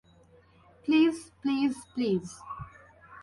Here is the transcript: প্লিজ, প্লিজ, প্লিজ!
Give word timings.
প্লিজ, 0.85 1.15
প্লিজ, 1.41 1.73
প্লিজ! 1.93 2.25